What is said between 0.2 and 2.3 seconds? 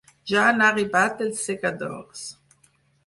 Ja han arribat els segadors.